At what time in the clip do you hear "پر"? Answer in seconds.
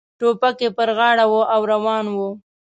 0.77-0.89